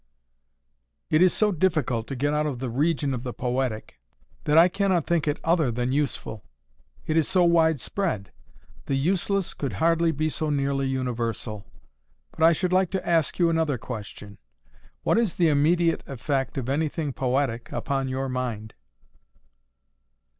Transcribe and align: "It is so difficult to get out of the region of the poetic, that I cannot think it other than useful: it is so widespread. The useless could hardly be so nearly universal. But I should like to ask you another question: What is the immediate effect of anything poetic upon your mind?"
"It 1.11 1.21
is 1.21 1.31
so 1.31 1.51
difficult 1.51 2.07
to 2.07 2.15
get 2.15 2.33
out 2.33 2.47
of 2.47 2.57
the 2.57 2.71
region 2.71 3.13
of 3.13 3.21
the 3.21 3.33
poetic, 3.35 3.99
that 4.45 4.57
I 4.57 4.67
cannot 4.67 5.05
think 5.05 5.27
it 5.27 5.39
other 5.43 5.69
than 5.69 5.91
useful: 5.91 6.43
it 7.05 7.15
is 7.15 7.27
so 7.27 7.43
widespread. 7.43 8.31
The 8.87 8.95
useless 8.95 9.53
could 9.53 9.73
hardly 9.73 10.11
be 10.11 10.27
so 10.27 10.49
nearly 10.49 10.87
universal. 10.87 11.67
But 12.31 12.41
I 12.41 12.51
should 12.51 12.73
like 12.73 12.89
to 12.89 13.07
ask 13.07 13.37
you 13.37 13.51
another 13.51 13.77
question: 13.77 14.39
What 15.03 15.19
is 15.19 15.35
the 15.35 15.49
immediate 15.49 16.01
effect 16.07 16.57
of 16.57 16.67
anything 16.67 17.13
poetic 17.13 17.71
upon 17.71 18.07
your 18.07 18.27
mind?" 18.27 18.73